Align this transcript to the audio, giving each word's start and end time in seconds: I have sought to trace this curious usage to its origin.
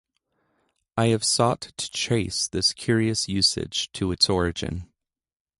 I 0.97 1.09
have 1.09 1.23
sought 1.23 1.61
to 1.77 1.91
trace 1.91 2.47
this 2.47 2.73
curious 2.73 3.29
usage 3.29 3.91
to 3.91 4.11
its 4.11 4.31
origin. 4.31 4.91